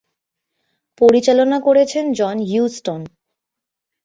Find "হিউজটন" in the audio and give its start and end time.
2.41-3.01